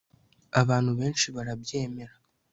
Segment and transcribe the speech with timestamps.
[0.61, 2.13] abantu benshi barabyemera